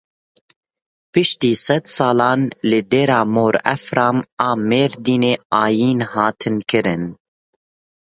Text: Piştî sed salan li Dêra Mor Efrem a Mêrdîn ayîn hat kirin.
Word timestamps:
Piştî 1.11 1.51
sed 1.65 1.83
salan 1.97 2.41
li 2.69 2.79
Dêra 2.91 3.21
Mor 3.33 3.53
Efrem 3.75 4.17
a 4.49 4.51
Mêrdîn 4.69 5.25
ayîn 5.63 5.99
hat 6.11 6.41
kirin. 6.69 7.03